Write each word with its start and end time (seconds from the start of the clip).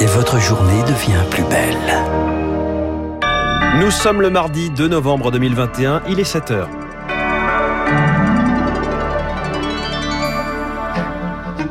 Et 0.00 0.06
votre 0.06 0.40
journée 0.40 0.82
devient 0.82 1.24
plus 1.30 1.44
belle. 1.44 1.76
Nous 3.80 3.90
sommes 3.90 4.20
le 4.20 4.30
mardi 4.30 4.70
2 4.70 4.88
novembre 4.88 5.30
2021, 5.30 6.02
il 6.08 6.18
est 6.18 6.24
7 6.24 6.50
heures. 6.50 6.81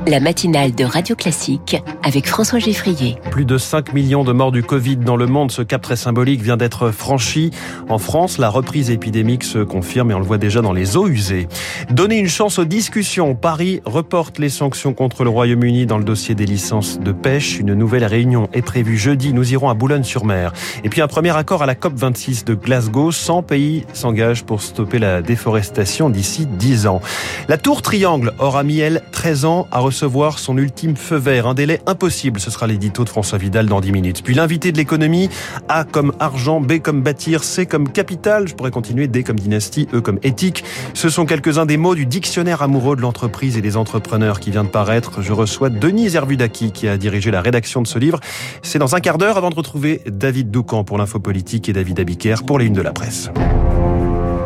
La 0.07 0.19
matinale 0.19 0.73
de 0.73 0.83
Radio 0.83 1.15
Classique 1.15 1.77
avec 2.03 2.27
François 2.27 2.59
Geffrier. 2.59 3.17
Plus 3.29 3.45
de 3.45 3.57
5 3.57 3.93
millions 3.93 4.23
de 4.23 4.31
morts 4.31 4.52
du 4.52 4.63
Covid 4.63 4.97
dans 4.97 5.16
le 5.16 5.27
monde, 5.27 5.52
ce 5.52 5.61
cap 5.61 5.81
très 5.81 5.95
symbolique 5.95 6.41
vient 6.41 6.57
d'être 6.57 6.91
franchi. 6.91 7.52
En 7.88 7.99
France, 7.99 8.38
la 8.38 8.49
reprise 8.49 8.89
épidémique 8.89 9.43
se 9.43 9.59
confirme 9.59 10.11
et 10.11 10.13
on 10.13 10.20
le 10.20 10.25
voit 10.25 10.39
déjà 10.39 10.61
dans 10.61 10.73
les 10.73 10.98
eaux 10.98 11.07
usées. 11.07 11.48
Donner 11.91 12.17
une 12.17 12.27
chance 12.27 12.57
aux 12.57 12.66
discussions. 12.66 13.35
Paris 13.35 13.81
reporte 13.85 14.39
les 14.39 14.49
sanctions 14.49 14.93
contre 14.93 15.23
le 15.23 15.29
Royaume-Uni 15.29 15.85
dans 15.85 15.98
le 15.98 16.04
dossier 16.04 16.33
des 16.33 16.45
licences 16.45 16.99
de 16.99 17.11
pêche. 17.11 17.59
Une 17.59 17.73
nouvelle 17.73 18.05
réunion 18.05 18.49
est 18.54 18.63
prévue 18.63 18.98
jeudi. 18.98 19.34
Nous 19.34 19.54
irons 19.54 19.70
à 19.70 19.76
Boulogne-sur-Mer. 19.76 20.52
Et 20.84 20.90
puis 20.90 21.02
un 21.02 21.07
premier 21.07 21.35
accord 21.35 21.62
à 21.62 21.65
la 21.65 21.76
COP26 21.76 22.45
de 22.45 22.55
Glasgow. 22.55 23.12
100 23.12 23.43
pays 23.43 23.85
s'engagent 23.93 24.43
pour 24.43 24.62
stopper 24.62 24.98
la 24.98 25.21
déforestation 25.21 26.09
d'ici 26.09 26.48
10 26.48 26.88
ans. 26.88 27.02
La 27.48 27.57
tour 27.57 27.81
Triangle 27.81 28.34
aura 28.40 28.63
mis, 28.63 28.79
elle, 28.79 29.04
13 29.12 29.45
ans 29.45 29.68
à 29.71 29.81
recevoir 29.91 30.40
son 30.40 30.58
ultime 30.58 30.95
feu 30.95 31.18
vert. 31.18 31.48
Un 31.48 31.54
délai 31.54 31.81
impossible, 31.86 32.40
ce 32.40 32.49
sera 32.49 32.66
l'édito 32.66 33.04
de 33.04 33.09
François 33.09 33.38
Vidal 33.38 33.66
dans 33.66 33.82
10 33.82 33.91
minutes. 33.91 34.23
Puis 34.23 34.34
l'invité 34.34 34.72
de 34.72 34.77
l'économie, 34.77 35.30
A 35.68 35.84
comme 35.84 36.13
argent, 36.20 36.62
B 36.62 36.80
comme 36.80 37.02
bâtir, 37.02 37.44
C 37.44 37.66
comme 37.66 37.90
capital, 37.90 38.48
je 38.48 38.55
pourrais 38.55 38.72
continuer, 38.72 39.08
D 39.08 39.23
comme 39.23 39.38
dynastie, 39.38 39.90
E 39.94 39.99
comme 39.99 40.18
éthique. 40.23 40.63
Ce 40.94 41.09
sont 41.09 41.26
quelques-uns 41.26 41.66
des 41.66 41.76
mots 41.76 41.94
du 41.94 42.05
dictionnaire 42.05 42.62
amoureux 42.62 42.96
de 42.96 43.02
l'entreprise 43.02 43.58
et 43.58 43.62
des 43.62 43.76
entrepreneurs 43.76 44.40
qui 44.40 44.49
vient 44.49 44.63
de 44.63 44.70
paraître. 44.70 45.22
Je 45.22 45.34
reçois 45.34 45.70
Denise 45.70 46.16
Herbudaki 46.16 46.71
qui 46.71 46.88
a 46.88 46.98
dirigé 46.98 47.30
la 47.30 47.41
rédaction 47.41 47.82
de 47.82 47.88
ce 47.88 47.99
livre. 47.99 48.21
C'est 48.63 48.80
dans 48.80 48.96
un 48.96 49.02
quart 49.02 49.18
d'heure 49.18 49.38
avant 49.38 49.49
de 49.49 49.55
retrouver 49.55 50.02
David 50.08 50.52
Doucan 50.52 50.85
pour 50.85 50.98
l'info 50.98 51.20
politique 51.20 51.68
et 51.68 51.74
David 51.74 51.99
Abiker 51.99 52.35
pour 52.48 52.60
les 52.60 52.68
unes 52.68 52.74
de 52.74 52.82
la 52.82 52.93
presse. 52.93 53.30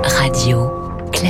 Radio 0.03 0.74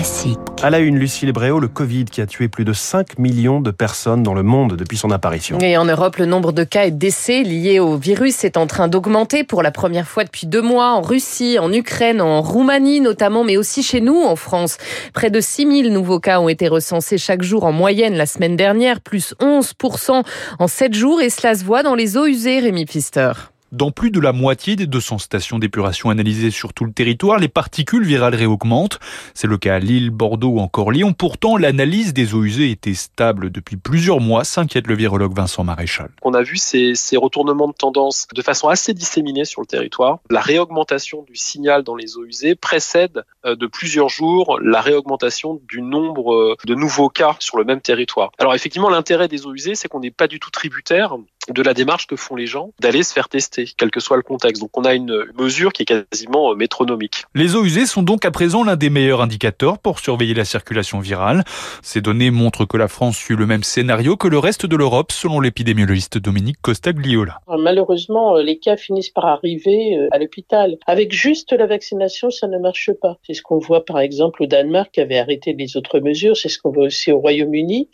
classique. 0.05 0.39
À 0.61 0.69
la 0.69 0.79
une, 0.79 0.99
Lucille 0.99 1.31
Bréau, 1.31 1.59
le 1.59 1.67
Covid 1.67 2.05
qui 2.05 2.21
a 2.21 2.27
tué 2.27 2.47
plus 2.47 2.63
de 2.63 2.73
5 2.73 3.17
millions 3.17 3.59
de 3.59 3.71
personnes 3.71 4.21
dans 4.21 4.35
le 4.35 4.43
monde 4.43 4.75
depuis 4.75 4.97
son 4.97 5.09
apparition. 5.09 5.57
Et 5.59 5.77
en 5.77 5.85
Europe, 5.85 6.17
le 6.17 6.27
nombre 6.27 6.51
de 6.51 6.63
cas 6.63 6.85
et 6.85 6.91
de 6.91 6.97
décès 6.97 7.41
liés 7.41 7.79
au 7.79 7.97
virus 7.97 8.43
est 8.43 8.55
en 8.55 8.67
train 8.67 8.87
d'augmenter 8.87 9.43
pour 9.43 9.63
la 9.63 9.71
première 9.71 10.07
fois 10.07 10.23
depuis 10.23 10.45
deux 10.45 10.61
mois 10.61 10.91
en 10.91 11.01
Russie, 11.01 11.57
en 11.59 11.73
Ukraine, 11.73 12.21
en 12.21 12.43
Roumanie 12.43 13.01
notamment, 13.01 13.43
mais 13.43 13.57
aussi 13.57 13.81
chez 13.81 13.99
nous 13.99 14.21
en 14.21 14.35
France. 14.35 14.77
Près 15.13 15.31
de 15.31 15.41
6 15.41 15.83
000 15.83 15.93
nouveaux 15.93 16.19
cas 16.19 16.39
ont 16.39 16.49
été 16.49 16.67
recensés 16.67 17.17
chaque 17.17 17.41
jour 17.41 17.63
en 17.63 17.71
moyenne 17.71 18.13
la 18.13 18.27
semaine 18.27 18.55
dernière, 18.55 19.01
plus 19.01 19.33
11% 19.39 20.23
en 20.59 20.67
7 20.67 20.93
jours 20.93 21.19
et 21.21 21.31
cela 21.31 21.55
se 21.55 21.63
voit 21.63 21.81
dans 21.81 21.95
les 21.95 22.15
eaux 22.15 22.27
usées, 22.27 22.59
Rémi 22.59 22.85
Pfister. 22.85 23.31
Dans 23.75 23.91
plus 23.91 24.09
de 24.09 24.21
la 24.21 24.31
moitié 24.31 24.77
des 24.77 24.87
200 24.87 25.17
stations 25.17 25.59
d'épuration 25.59 26.09
analysées 26.09 26.49
sur 26.49 26.73
tout 26.73 26.85
le 26.85 26.93
territoire, 26.93 27.39
les 27.39 27.49
particules 27.49 28.05
virales 28.05 28.33
réaugmentent. 28.33 28.99
C'est 29.33 29.47
le 29.47 29.57
cas 29.57 29.75
à 29.75 29.79
Lille, 29.79 30.11
Bordeaux 30.11 30.51
ou 30.51 30.59
encore 30.59 30.93
Lyon. 30.93 31.11
Pourtant, 31.11 31.57
l'analyse 31.57 32.13
des 32.13 32.35
eaux 32.35 32.45
usées 32.45 32.71
était 32.71 32.93
stable 32.93 33.49
depuis 33.49 33.75
plusieurs 33.75 34.21
mois, 34.21 34.45
s'inquiète 34.45 34.87
le 34.87 34.95
virologue 34.95 35.35
Vincent 35.35 35.65
Maréchal. 35.65 36.09
On 36.21 36.33
a 36.33 36.41
vu 36.41 36.55
ces, 36.55 36.95
ces, 36.95 37.17
retournements 37.17 37.67
de 37.67 37.73
tendance 37.73 38.29
de 38.33 38.41
façon 38.41 38.69
assez 38.69 38.93
disséminée 38.93 39.43
sur 39.43 39.59
le 39.59 39.67
territoire. 39.67 40.19
La 40.29 40.39
réaugmentation 40.39 41.23
du 41.23 41.35
signal 41.35 41.83
dans 41.83 41.97
les 41.97 42.15
eaux 42.15 42.23
usées 42.23 42.55
précède 42.55 43.25
euh, 43.45 43.57
de 43.57 43.67
plusieurs 43.67 44.07
jours 44.07 44.57
la 44.61 44.79
réaugmentation 44.79 45.59
du 45.67 45.81
nombre 45.81 46.33
euh, 46.33 46.55
de 46.65 46.75
nouveaux 46.75 47.09
cas 47.09 47.35
sur 47.39 47.57
le 47.57 47.65
même 47.65 47.81
territoire. 47.81 48.31
Alors 48.37 48.55
effectivement, 48.55 48.89
l'intérêt 48.89 49.27
des 49.27 49.45
eaux 49.45 49.53
usées, 49.53 49.75
c'est 49.75 49.89
qu'on 49.89 49.99
n'est 49.99 50.11
pas 50.11 50.29
du 50.29 50.39
tout 50.39 50.49
tributaire 50.49 51.17
de 51.49 51.61
la 51.61 51.73
démarche 51.73 52.07
que 52.07 52.15
font 52.15 52.35
les 52.35 52.47
gens 52.47 52.71
d'aller 52.79 53.03
se 53.03 53.13
faire 53.13 53.29
tester, 53.29 53.64
quel 53.77 53.91
que 53.91 53.99
soit 53.99 54.17
le 54.17 54.23
contexte. 54.23 54.61
Donc 54.61 54.75
on 54.77 54.83
a 54.83 54.95
une 54.95 55.25
mesure 55.37 55.71
qui 55.71 55.83
est 55.83 55.85
quasiment 55.85 56.51
euh, 56.51 56.55
métronomique. 56.55 57.23
Les 57.35 57.55
eaux 57.55 57.63
usées 57.63 57.85
sont 57.85 58.03
donc 58.03 58.25
à 58.25 58.31
présent 58.31 58.63
l'un 58.63 58.75
des 58.75 58.89
meilleurs 58.89 59.21
indicateurs 59.21 59.77
pour 59.77 59.99
surveiller 59.99 60.33
la 60.33 60.45
circulation 60.45 60.99
virale. 60.99 61.43
Ces 61.83 62.01
données 62.01 62.31
montrent 62.31 62.65
que 62.65 62.77
la 62.77 62.87
France 62.87 63.17
suit 63.17 63.35
le 63.35 63.45
même 63.45 63.63
scénario 63.63 64.17
que 64.17 64.27
le 64.27 64.39
reste 64.39 64.65
de 64.65 64.75
l'Europe, 64.75 65.11
selon 65.11 65.39
l'épidémiologiste 65.39 66.17
Dominique 66.17 66.57
Costagliola. 66.61 67.41
Malheureusement, 67.47 68.37
euh, 68.37 68.41
les 68.41 68.57
cas 68.57 68.77
finissent 68.77 69.11
par 69.11 69.25
arriver 69.25 69.97
euh, 69.97 70.07
à 70.11 70.17
l'hôpital. 70.17 70.77
Avec 70.87 71.13
juste 71.13 71.53
la 71.53 71.67
vaccination, 71.67 72.31
ça 72.31 72.47
ne 72.47 72.57
marche 72.57 72.89
pas. 73.01 73.17
C'est 73.27 73.33
ce 73.33 73.43
qu'on 73.43 73.59
voit 73.59 73.85
par 73.85 73.99
exemple 73.99 74.41
au 74.43 74.47
Danemark 74.47 74.91
qui 74.91 75.01
avait 75.01 75.19
arrêté 75.19 75.53
les 75.53 75.77
autres 75.77 75.99
mesures, 75.99 76.35
c'est 76.35 76.49
ce 76.49 76.59
qu'on 76.59 76.71
voit 76.71 76.85
aussi 76.85 77.11
au 77.11 77.19
Royaume-Uni. 77.19 77.89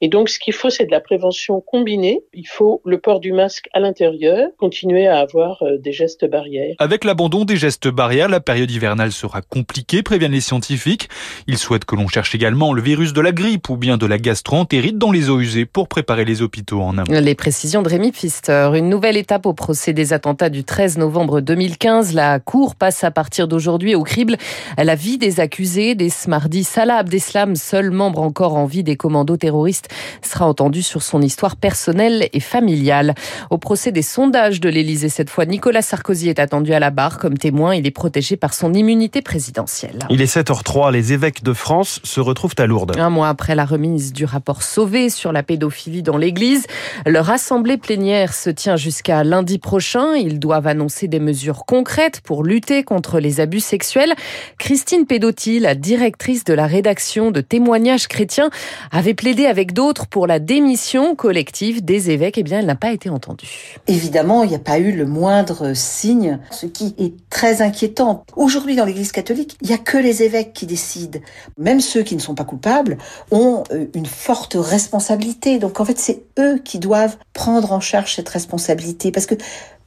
Et 0.00 0.08
donc 0.08 0.28
ce 0.28 0.40
qu'il 0.40 0.54
faut, 0.54 0.70
c'est 0.70 0.86
de 0.86 0.90
la 0.90 1.00
prévention 1.00 1.60
combinée. 1.60 2.22
Il 2.34 2.48
faut 2.48 2.82
le 2.84 2.96
le 2.96 3.02
port 3.02 3.20
du 3.20 3.34
masque 3.34 3.68
à 3.74 3.80
l'intérieur, 3.80 4.48
continuer 4.56 5.05
à 5.06 5.18
avoir 5.18 5.62
euh, 5.62 5.78
des 5.78 5.92
gestes 5.92 6.28
barrières. 6.28 6.74
Avec 6.78 7.04
l'abandon 7.04 7.44
des 7.44 7.56
gestes 7.56 7.88
barrières, 7.88 8.28
la 8.28 8.40
période 8.40 8.70
hivernale 8.70 9.12
sera 9.12 9.42
compliquée, 9.42 10.02
préviennent 10.02 10.32
les 10.32 10.40
scientifiques. 10.40 11.08
Ils 11.46 11.58
souhaitent 11.58 11.84
que 11.84 11.96
l'on 11.96 12.08
cherche 12.08 12.34
également 12.34 12.72
le 12.72 12.82
virus 12.82 13.12
de 13.12 13.20
la 13.20 13.32
grippe 13.32 13.68
ou 13.68 13.76
bien 13.76 13.96
de 13.96 14.06
la 14.06 14.18
gastroentérite 14.18 14.98
dans 14.98 15.12
les 15.12 15.30
eaux 15.30 15.40
usées 15.40 15.66
pour 15.66 15.88
préparer 15.88 16.24
les 16.24 16.42
hôpitaux 16.42 16.80
en 16.80 16.98
amont. 16.98 17.06
Les 17.08 17.34
précisions 17.34 17.82
de 17.82 17.88
Rémi 17.88 18.12
Pfister. 18.12 18.70
Une 18.74 18.88
nouvelle 18.88 19.16
étape 19.16 19.46
au 19.46 19.52
procès 19.52 19.92
des 19.92 20.12
attentats 20.12 20.50
du 20.50 20.64
13 20.64 20.98
novembre 20.98 21.40
2015. 21.40 22.14
La 22.14 22.40
Cour 22.40 22.74
passe 22.74 23.04
à 23.04 23.10
partir 23.10 23.48
d'aujourd'hui 23.48 23.94
au 23.94 24.02
crible 24.02 24.36
la 24.76 24.94
vie 24.94 25.18
des 25.18 25.40
accusés. 25.40 25.94
Des 25.94 26.10
Smardi 26.10 26.64
Salah 26.64 26.96
Abdeslam, 26.96 27.56
seul 27.56 27.90
membre 27.90 28.20
encore 28.20 28.54
en 28.54 28.66
vie 28.66 28.82
des 28.82 28.96
commandos 28.96 29.36
terroristes, 29.36 29.88
sera 30.22 30.46
entendu 30.46 30.82
sur 30.82 31.02
son 31.02 31.22
histoire 31.22 31.56
personnelle 31.56 32.28
et 32.32 32.40
familiale. 32.40 33.14
Au 33.50 33.58
procès 33.58 33.92
des 33.92 34.02
sondages 34.02 34.60
de 34.60 34.68
l'Élysée 34.68 34.95
cette 34.96 35.30
fois, 35.30 35.46
Nicolas 35.46 35.82
Sarkozy 35.82 36.28
est 36.28 36.38
attendu 36.38 36.72
à 36.72 36.80
la 36.80 36.90
barre 36.90 37.18
comme 37.18 37.38
témoin. 37.38 37.74
Il 37.74 37.86
est 37.86 37.90
protégé 37.90 38.36
par 38.36 38.54
son 38.54 38.74
immunité 38.74 39.22
présidentielle. 39.22 40.06
Il 40.10 40.20
est 40.20 40.34
7h03. 40.34 40.92
Les 40.92 41.12
évêques 41.12 41.42
de 41.42 41.52
France 41.52 42.00
se 42.02 42.20
retrouvent 42.20 42.54
à 42.58 42.66
Lourdes. 42.66 42.96
Un 42.98 43.10
mois 43.10 43.28
après 43.28 43.54
la 43.54 43.64
remise 43.64 44.12
du 44.12 44.24
rapport 44.24 44.62
Sauvé 44.62 45.10
sur 45.10 45.32
la 45.32 45.42
pédophilie 45.42 46.02
dans 46.02 46.16
l'Église, 46.16 46.66
leur 47.06 47.30
assemblée 47.30 47.76
plénière 47.76 48.34
se 48.34 48.50
tient 48.50 48.76
jusqu'à 48.76 49.24
lundi 49.24 49.58
prochain. 49.58 50.14
Ils 50.14 50.38
doivent 50.38 50.66
annoncer 50.66 51.08
des 51.08 51.20
mesures 51.20 51.64
concrètes 51.66 52.20
pour 52.22 52.44
lutter 52.44 52.82
contre 52.82 53.20
les 53.20 53.40
abus 53.40 53.60
sexuels. 53.60 54.14
Christine 54.58 55.06
Pedotti, 55.06 55.60
la 55.60 55.74
directrice 55.74 56.44
de 56.44 56.54
la 56.54 56.66
rédaction 56.66 57.30
de 57.30 57.40
témoignages 57.40 58.08
chrétiens, 58.08 58.50
avait 58.90 59.14
plaidé 59.14 59.46
avec 59.46 59.72
d'autres 59.72 60.06
pour 60.06 60.26
la 60.26 60.38
démission 60.38 61.14
collective 61.14 61.84
des 61.84 62.10
évêques. 62.10 62.38
Eh 62.38 62.42
bien, 62.42 62.60
elle 62.60 62.66
n'a 62.66 62.74
pas 62.74 62.92
été 62.92 63.08
entendu. 63.08 63.46
Évidemment, 63.86 64.42
il 64.42 64.50
n'y 64.50 64.56
a 64.56 64.60
pas 64.60 64.78
eu 64.78 64.85
le 64.92 65.06
moindre 65.06 65.74
signe, 65.74 66.38
ce 66.50 66.66
qui 66.66 66.94
est 66.98 67.14
très 67.30 67.62
inquiétant. 67.62 68.24
Aujourd'hui, 68.36 68.76
dans 68.76 68.84
l'Église 68.84 69.12
catholique, 69.12 69.56
il 69.62 69.68
n'y 69.68 69.74
a 69.74 69.78
que 69.78 69.98
les 69.98 70.22
évêques 70.22 70.52
qui 70.52 70.66
décident. 70.66 71.20
Même 71.58 71.80
ceux 71.80 72.02
qui 72.02 72.16
ne 72.16 72.20
sont 72.20 72.34
pas 72.34 72.44
coupables 72.44 72.98
ont 73.30 73.64
euh, 73.72 73.86
une 73.94 74.06
forte 74.06 74.56
responsabilité. 74.58 75.58
Donc 75.58 75.80
en 75.80 75.84
fait, 75.84 75.98
c'est 75.98 76.24
eux 76.38 76.58
qui 76.58 76.78
doivent 76.78 77.16
prendre 77.32 77.72
en 77.72 77.80
charge 77.80 78.14
cette 78.14 78.28
responsabilité 78.28 79.12
parce 79.12 79.26
que 79.26 79.36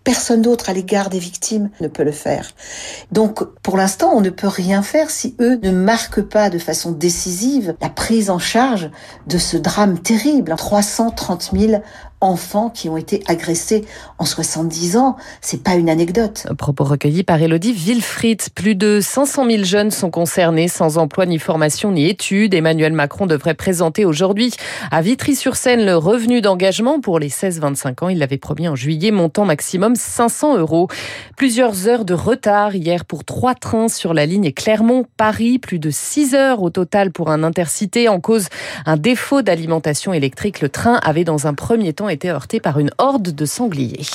Personne 0.05 0.41
d'autre 0.41 0.69
à 0.69 0.73
l'égard 0.73 1.09
des 1.09 1.19
victimes 1.19 1.69
ne 1.81 1.87
peut 1.87 2.03
le 2.03 2.13
faire. 2.13 2.51
Donc, 3.11 3.43
pour 3.61 3.75
l'instant, 3.75 4.11
on 4.15 4.21
ne 4.21 4.29
peut 4.29 4.47
rien 4.47 4.81
faire 4.81 5.09
si 5.09 5.35
eux 5.41 5.59
ne 5.61 5.71
marquent 5.71 6.21
pas 6.21 6.49
de 6.49 6.57
façon 6.57 6.91
décisive 6.91 7.75
la 7.81 7.89
prise 7.89 8.29
en 8.29 8.39
charge 8.39 8.89
de 9.27 9.37
ce 9.37 9.57
drame 9.57 9.99
terrible. 9.99 10.55
330 10.55 11.51
000 11.53 11.83
enfants 12.21 12.69
qui 12.69 12.89
ont 12.89 12.97
été 12.97 13.23
agressés 13.27 13.85
en 14.17 14.25
70 14.25 14.97
ans. 14.97 15.15
C'est 15.41 15.63
pas 15.63 15.75
une 15.75 15.89
anecdote. 15.89 16.47
propos 16.57 16.83
recueillis 16.83 17.23
par 17.23 17.41
Elodie 17.41 17.73
Wilfried. 17.73 18.41
Plus 18.53 18.75
de 18.75 18.99
500 19.01 19.49
000 19.49 19.63
jeunes 19.63 19.91
sont 19.91 20.11
concernés 20.11 20.67
sans 20.67 20.97
emploi, 20.97 21.25
ni 21.25 21.39
formation, 21.39 21.91
ni 21.91 22.07
études. 22.07 22.53
Emmanuel 22.53 22.93
Macron 22.93 23.25
devrait 23.25 23.53
présenter 23.53 24.05
aujourd'hui 24.05 24.51
à 24.91 25.01
Vitry-sur-Seine 25.01 25.85
le 25.85 25.95
revenu 25.95 26.41
d'engagement 26.41 26.99
pour 26.99 27.19
les 27.19 27.29
16-25 27.29 28.03
ans. 28.03 28.09
Il 28.09 28.19
l'avait 28.19 28.37
promis 28.37 28.67
en 28.67 28.75
juillet, 28.75 29.11
montant 29.11 29.45
maximum 29.45 29.95
500 29.95 30.57
euros. 30.57 30.87
Plusieurs 31.37 31.87
heures 31.87 32.05
de 32.05 32.13
retard 32.13 32.75
hier 32.75 33.05
pour 33.05 33.23
trois 33.23 33.55
trains 33.55 33.87
sur 33.87 34.13
la 34.13 34.25
ligne 34.25 34.51
Clermont-Paris. 34.51 35.59
Plus 35.59 35.79
de 35.79 35.89
6 35.89 36.35
heures 36.35 36.61
au 36.61 36.69
total 36.69 37.11
pour 37.11 37.29
un 37.29 37.43
intercité 37.43 38.09
en 38.09 38.19
cause 38.19 38.47
un 38.85 38.97
défaut 38.97 39.41
d'alimentation 39.41 40.13
électrique. 40.13 40.61
Le 40.61 40.69
train 40.69 40.99
avait 41.03 41.23
dans 41.23 41.47
un 41.47 41.53
premier 41.53 41.93
temps 41.93 42.08
été 42.09 42.29
heurté 42.29 42.59
par 42.59 42.79
une 42.79 42.91
horde 42.97 43.33
de 43.33 43.45
sangliers. 43.45 44.05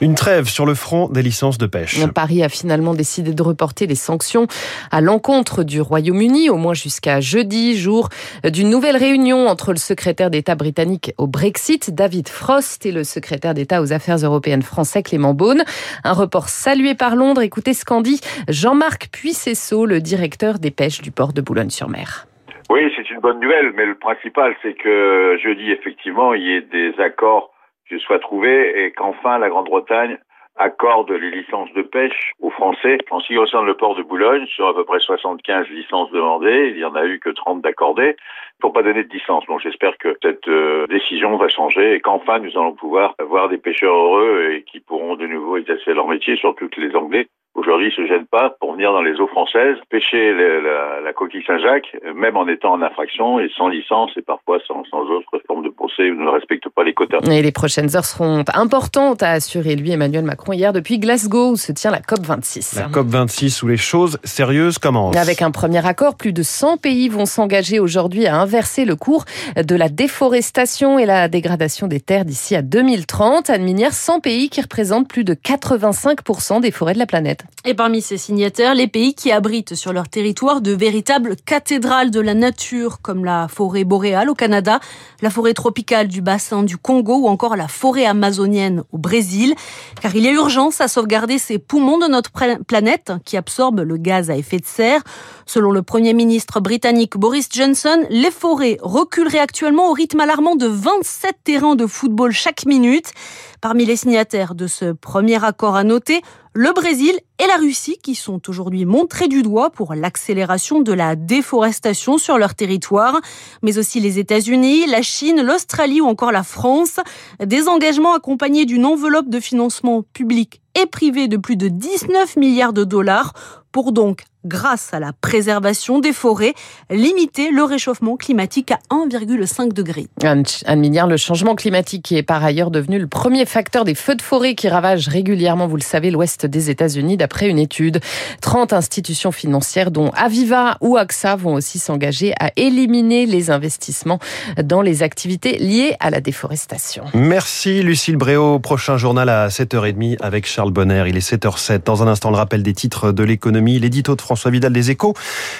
Une 0.00 0.14
trêve 0.14 0.48
sur 0.48 0.66
le 0.66 0.74
front 0.74 1.08
des 1.08 1.22
licences 1.22 1.58
de 1.58 1.66
pêche. 1.66 1.98
Paris 2.12 2.42
a 2.42 2.48
finalement 2.48 2.94
décidé 2.94 3.34
de 3.34 3.42
reporter 3.42 3.86
les 3.86 3.94
sanctions 3.94 4.46
à 4.90 5.00
l'encontre 5.00 5.64
du 5.64 5.80
Royaume-Uni, 5.80 6.50
au 6.50 6.56
moins 6.56 6.74
jusqu'à 6.74 7.20
jeudi, 7.20 7.76
jour 7.76 8.08
d'une 8.44 8.70
nouvelle 8.70 8.96
réunion 8.96 9.48
entre 9.48 9.72
le 9.72 9.78
secrétaire 9.78 10.30
d'État 10.30 10.54
britannique 10.54 11.12
au 11.18 11.26
Brexit, 11.26 11.94
David 11.94 12.28
Frost, 12.28 12.86
et 12.86 12.92
le 12.92 13.04
secrétaire 13.04 13.54
d'État 13.54 13.82
aux 13.82 13.92
affaires 13.92 14.18
européennes 14.18 14.62
français, 14.62 15.02
Clément 15.02 15.34
Beaune. 15.34 15.64
Un 16.04 16.12
report 16.12 16.48
salué 16.48 16.94
par 16.94 17.16
Londres. 17.16 17.42
Écoutez 17.42 17.74
ce 17.74 17.84
qu'en 17.84 18.00
dit 18.00 18.20
Jean-Marc 18.48 19.08
Puissesso, 19.10 19.86
le 19.86 20.00
directeur 20.00 20.58
des 20.58 20.70
pêches 20.70 21.02
du 21.02 21.10
port 21.10 21.32
de 21.32 21.40
Boulogne-sur-Mer. 21.40 22.26
Oui, 22.70 22.92
c'est 22.96 23.10
une 23.10 23.20
bonne 23.20 23.40
nouvelle, 23.40 23.72
mais 23.74 23.86
le 23.86 23.94
principal, 23.94 24.56
c'est 24.62 24.74
que 24.74 25.36
jeudi, 25.42 25.70
effectivement, 25.70 26.32
il 26.34 26.42
y 26.42 26.54
ait 26.54 26.62
des 26.62 26.98
accords 27.00 27.52
soit 27.98 28.18
trouvé 28.18 28.84
et 28.84 28.92
qu'enfin 28.92 29.38
la 29.38 29.48
Grande-Bretagne 29.48 30.18
accorde 30.56 31.10
les 31.10 31.30
licences 31.30 31.72
de 31.72 31.80
pêche 31.80 32.32
aux 32.40 32.50
Français. 32.50 32.98
En 33.10 33.20
ce 33.20 33.28
qui 33.28 33.36
concerne 33.36 33.64
le 33.64 33.74
port 33.74 33.94
de 33.94 34.02
Boulogne, 34.02 34.46
sur 34.46 34.68
à 34.68 34.74
peu 34.74 34.84
près 34.84 35.00
75 35.00 35.66
licences 35.68 36.10
demandées, 36.10 36.68
il 36.70 36.76
n'y 36.76 36.84
en 36.84 36.94
a 36.94 37.06
eu 37.06 37.18
que 37.18 37.30
30 37.30 37.62
d'accordées. 37.62 38.16
Il 38.62 38.66
ne 38.66 38.72
pas 38.72 38.82
donner 38.82 39.02
de 39.02 39.12
licence. 39.12 39.46
Donc 39.46 39.60
j'espère 39.60 39.96
que 39.96 40.14
cette 40.22 40.46
euh, 40.48 40.86
décision 40.88 41.36
va 41.38 41.48
changer 41.48 41.94
et 41.94 42.00
qu'enfin 42.00 42.38
nous 42.38 42.50
allons 42.50 42.74
pouvoir 42.74 43.14
avoir 43.18 43.48
des 43.48 43.56
pêcheurs 43.56 43.94
heureux 43.94 44.50
et 44.52 44.62
qui 44.64 44.80
pourront 44.80 45.16
de 45.16 45.26
nouveau 45.26 45.56
exercer 45.56 45.94
leur 45.94 46.06
métier, 46.06 46.36
surtout 46.36 46.68
que 46.68 46.80
les 46.80 46.94
Anglais 46.94 47.26
aujourd'hui 47.54 47.88
ne 47.88 48.06
se 48.06 48.06
gênent 48.06 48.26
pas 48.26 48.56
pour 48.60 48.72
venir 48.72 48.92
dans 48.92 49.02
les 49.02 49.14
eaux 49.20 49.26
françaises 49.26 49.76
pêcher 49.90 50.32
la, 50.32 51.00
la, 51.00 51.12
coquille 51.12 51.44
Saint-Jacques, 51.46 51.96
même 52.14 52.36
en 52.36 52.48
étant 52.48 52.72
en 52.72 52.82
infraction 52.82 53.38
et 53.38 53.50
sans 53.56 53.68
licence 53.68 54.10
et 54.16 54.22
parfois 54.22 54.58
sans, 54.66 54.84
sans 54.90 55.02
autre 55.02 55.40
forme 55.46 55.62
de 55.62 55.68
procès 55.68 56.10
ou 56.10 56.14
ne 56.14 56.28
respectent 56.28 56.68
pas 56.70 56.84
les 56.84 56.94
quotas. 56.94 57.18
Et 57.30 57.42
les 57.42 57.52
prochaines 57.52 57.94
heures 57.96 58.04
seront 58.04 58.44
importantes, 58.54 59.22
a 59.22 59.30
assuré 59.30 59.76
lui 59.76 59.92
Emmanuel 59.92 60.24
Macron 60.24 60.52
hier 60.52 60.72
depuis 60.72 60.98
Glasgow 60.98 61.52
où 61.52 61.56
se 61.56 61.72
tient 61.72 61.90
la 61.90 62.00
COP26. 62.00 62.78
La 62.78 62.88
COP26 62.88 63.64
où 63.64 63.68
les 63.68 63.76
choses 63.76 64.18
sérieuses 64.24 64.78
commencent. 64.78 65.16
Avec 65.16 65.42
un 65.42 65.50
premier 65.50 65.86
accord, 65.86 66.16
plus 66.16 66.32
de 66.32 66.42
100 66.42 66.78
pays 66.78 67.08
vont 67.08 67.26
s'engager 67.26 67.78
aujourd'hui 67.78 68.26
à 68.26 68.36
inverser 68.36 68.84
le 68.84 68.96
cours 68.96 69.24
de 69.56 69.76
la 69.76 69.88
déforestation 69.88 70.98
et 70.98 71.06
la 71.06 71.28
dégradation 71.28 71.86
des 71.86 72.00
terres 72.00 72.24
d'ici 72.24 72.56
à 72.56 72.62
2030. 72.62 73.50
Anne 73.50 73.62
Minière, 73.62 73.92
100 73.92 74.20
pays 74.20 74.48
qui 74.48 74.60
représentent 74.60 75.08
plus 75.08 75.24
de 75.24 75.34
85% 75.34 76.60
des 76.60 76.70
forêts 76.70 76.94
de 76.94 76.98
la 76.98 77.06
planète. 77.06 77.41
Et 77.64 77.74
parmi 77.74 78.02
ces 78.02 78.16
signataires, 78.16 78.74
les 78.74 78.88
pays 78.88 79.14
qui 79.14 79.30
abritent 79.30 79.76
sur 79.76 79.92
leur 79.92 80.08
territoire 80.08 80.60
de 80.60 80.72
véritables 80.72 81.36
cathédrales 81.36 82.10
de 82.10 82.18
la 82.18 82.34
nature, 82.34 83.00
comme 83.00 83.24
la 83.24 83.46
forêt 83.46 83.84
boréale 83.84 84.30
au 84.30 84.34
Canada, 84.34 84.80
la 85.20 85.30
forêt 85.30 85.54
tropicale 85.54 86.08
du 86.08 86.22
bassin 86.22 86.64
du 86.64 86.76
Congo 86.76 87.18
ou 87.18 87.28
encore 87.28 87.54
la 87.54 87.68
forêt 87.68 88.04
amazonienne 88.04 88.82
au 88.90 88.98
Brésil. 88.98 89.54
Car 90.00 90.16
il 90.16 90.24
y 90.24 90.28
a 90.28 90.32
urgence 90.32 90.80
à 90.80 90.88
sauvegarder 90.88 91.38
ces 91.38 91.58
poumons 91.58 91.98
de 91.98 92.08
notre 92.08 92.32
planète 92.66 93.12
qui 93.24 93.36
absorbent 93.36 93.82
le 93.82 93.96
gaz 93.96 94.28
à 94.28 94.36
effet 94.36 94.58
de 94.58 94.66
serre. 94.66 95.02
Selon 95.46 95.70
le 95.70 95.82
Premier 95.82 96.14
ministre 96.14 96.58
britannique 96.58 97.16
Boris 97.16 97.48
Johnson, 97.52 98.04
les 98.10 98.32
forêts 98.32 98.78
reculeraient 98.82 99.38
actuellement 99.38 99.90
au 99.90 99.92
rythme 99.92 100.18
alarmant 100.18 100.56
de 100.56 100.66
27 100.66 101.36
terrains 101.44 101.76
de 101.76 101.86
football 101.86 102.32
chaque 102.32 102.66
minute. 102.66 103.12
Parmi 103.60 103.84
les 103.84 103.94
signataires 103.94 104.56
de 104.56 104.66
ce 104.66 104.92
premier 104.92 105.44
accord 105.44 105.76
à 105.76 105.84
noter, 105.84 106.22
le 106.54 106.72
Brésil 106.74 107.12
et 107.38 107.46
la 107.46 107.56
Russie 107.56 107.98
qui 108.02 108.14
sont 108.14 108.48
aujourd'hui 108.48 108.84
montrés 108.84 109.28
du 109.28 109.42
doigt 109.42 109.70
pour 109.70 109.94
l'accélération 109.94 110.80
de 110.80 110.92
la 110.92 111.16
déforestation 111.16 112.18
sur 112.18 112.36
leur 112.36 112.54
territoire, 112.54 113.20
mais 113.62 113.78
aussi 113.78 114.00
les 114.00 114.18
États-Unis, 114.18 114.86
la 114.86 115.00
Chine, 115.00 115.40
l'Australie 115.40 116.02
ou 116.02 116.06
encore 116.06 116.30
la 116.30 116.42
France. 116.42 117.00
Des 117.42 117.68
engagements 117.68 118.14
accompagnés 118.14 118.66
d'une 118.66 118.84
enveloppe 118.84 119.30
de 119.30 119.40
financement 119.40 120.02
public 120.12 120.60
et 120.80 120.86
privé 120.86 121.26
de 121.26 121.38
plus 121.38 121.56
de 121.56 121.68
19 121.68 122.36
milliards 122.36 122.74
de 122.74 122.84
dollars 122.84 123.32
pour 123.72 123.92
donc 123.92 124.24
grâce 124.44 124.92
à 124.92 125.00
la 125.00 125.12
préservation 125.12 126.00
des 126.00 126.12
forêts, 126.12 126.54
limiter 126.90 127.50
le 127.50 127.62
réchauffement 127.62 128.16
climatique 128.16 128.72
à 128.72 128.78
1,5 128.90 129.72
degré. 129.72 130.08
Anne 130.22 130.44
Minière, 130.80 131.06
le 131.06 131.16
changement 131.16 131.54
climatique 131.54 132.02
qui 132.02 132.16
est 132.16 132.22
par 132.22 132.44
ailleurs 132.44 132.70
devenu 132.70 132.98
le 132.98 133.06
premier 133.06 133.46
facteur 133.46 133.84
des 133.84 133.94
feux 133.94 134.16
de 134.16 134.22
forêt 134.22 134.54
qui 134.54 134.68
ravagent 134.68 135.08
régulièrement, 135.08 135.66
vous 135.66 135.76
le 135.76 135.82
savez, 135.82 136.10
l'ouest 136.10 136.46
des 136.46 136.70
États-Unis 136.70 137.16
d'après 137.16 137.48
une 137.48 137.58
étude. 137.58 138.00
30 138.40 138.72
institutions 138.72 139.32
financières 139.32 139.90
dont 139.90 140.10
Aviva 140.10 140.76
ou 140.80 140.96
AXA 140.96 141.36
vont 141.36 141.54
aussi 141.54 141.78
s'engager 141.78 142.34
à 142.40 142.50
éliminer 142.56 143.26
les 143.26 143.50
investissements 143.50 144.18
dans 144.62 144.82
les 144.82 145.02
activités 145.02 145.58
liées 145.58 145.94
à 146.00 146.10
la 146.10 146.20
déforestation. 146.20 147.04
Merci 147.14 147.82
Lucille 147.82 148.16
Bréau. 148.16 148.58
Prochain 148.58 148.96
journal 148.96 149.28
à 149.28 149.48
7h30 149.48 150.16
avec 150.20 150.46
Charles 150.46 150.72
Bonner. 150.72 151.04
Il 151.06 151.16
est 151.16 151.32
7h07. 151.32 151.84
Dans 151.84 152.02
un 152.02 152.08
instant, 152.08 152.30
le 152.30 152.36
rappel 152.36 152.62
des 152.62 152.72
titres 152.72 153.12
de 153.12 153.22
l'économie, 153.22 153.61
l'édito 153.66 154.16
de 154.16 154.20
François 154.20 154.50
Vidal 154.50 154.72
des 154.72 154.90
Échos. 154.90 155.14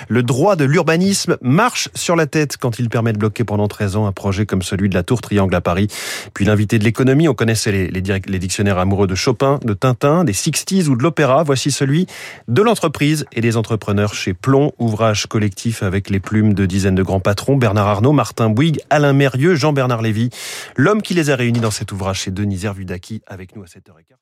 Le 0.08 0.22
droit 0.22 0.56
de 0.56 0.64
l'urbanisme 0.64 1.36
marche 1.40 1.88
sur 1.94 2.16
la 2.16 2.26
tête 2.26 2.56
quand 2.56 2.78
il 2.78 2.88
permet 2.88 3.12
de 3.12 3.18
bloquer 3.18 3.44
pendant 3.44 3.68
13 3.68 3.96
ans 3.96 4.06
un 4.06 4.12
projet 4.12 4.46
comme 4.46 4.62
celui 4.62 4.88
de 4.88 4.94
la 4.94 5.02
Tour 5.02 5.20
Triangle 5.20 5.54
à 5.54 5.60
Paris. 5.60 5.88
Puis 6.34 6.44
l'invité 6.44 6.78
de 6.78 6.84
l'économie, 6.84 7.28
on 7.28 7.34
connaissait 7.34 7.72
les, 7.72 8.38
dictionnaires 8.38 8.78
amoureux 8.78 9.06
de 9.06 9.14
Chopin, 9.14 9.58
de 9.64 9.74
Tintin, 9.74 10.24
des 10.24 10.32
Sixties 10.32 10.88
ou 10.88 10.96
de 10.96 11.02
l'opéra. 11.02 11.42
Voici 11.42 11.70
celui 11.70 12.06
de 12.48 12.62
l'entreprise 12.62 13.26
et 13.32 13.40
des 13.40 13.56
entrepreneurs 13.56 14.14
chez 14.14 14.34
Plomb, 14.34 14.72
ouvrage 14.78 15.26
collectif 15.26 15.82
avec 15.82 16.10
les 16.10 16.20
plumes 16.20 16.54
de 16.54 16.66
dizaines 16.66 16.94
de 16.94 17.02
grands 17.02 17.20
patrons, 17.20 17.56
Bernard 17.56 17.88
Arnault, 17.88 18.12
Martin 18.12 18.50
Bouygues, 18.50 18.80
Alain 18.90 19.12
Mérieux, 19.12 19.54
Jean-Bernard 19.54 20.02
Lévy. 20.02 20.30
L'homme 20.76 21.02
qui 21.02 21.14
les 21.14 21.30
a 21.30 21.36
réunis 21.36 21.60
dans 21.60 21.70
cet 21.70 21.92
ouvrage, 21.92 22.22
c'est 22.22 22.34
Denis 22.34 22.64
Hervudaki, 22.64 23.22
avec 23.26 23.56
nous 23.56 23.62
à 23.62 23.66
7h15. 23.66 24.16